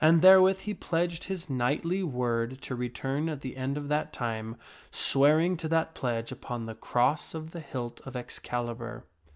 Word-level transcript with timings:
And 0.03 0.23
therewith 0.23 0.61
he 0.61 0.73
pledged 0.73 1.25
his 1.25 1.47
knightly 1.47 2.01
word 2.01 2.59
to 2.63 2.73
return 2.73 3.29
at 3.29 3.41
the 3.41 3.55
end 3.55 3.77
of 3.77 3.87
that 3.89 4.11
time, 4.11 4.55
swearing 4.89 5.55
t 5.55 5.67
that 5.67 5.93
pledge 5.93 6.31
upon 6.31 6.65
the 6.65 6.73
cross 6.73 7.35
of 7.35 7.51
the 7.51 7.59
hilt 7.59 8.01
of 8.03 8.15
Excalibur. 8.15 9.05